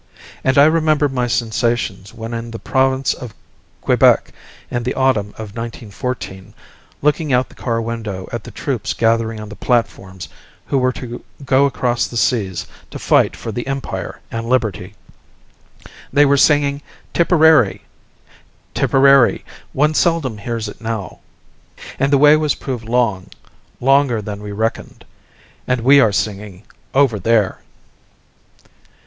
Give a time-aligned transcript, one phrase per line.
[0.43, 3.35] And I remember my sensations when in the province of
[3.81, 4.31] Quebec
[4.71, 6.55] in the autumn of 1914,
[7.03, 10.27] looking out of the car window at the troops gathering on the platforms
[10.65, 14.95] who were to go across the seas to fight for the empire and liberty.
[16.11, 16.81] They were singing
[17.13, 17.83] "Tipperary!"
[18.73, 21.19] "Tipperary!" One seldoms hears it now,
[21.99, 23.27] and the way has proved long
[23.79, 25.05] longer than we reckoned.
[25.67, 27.59] And we are singing "Over There!"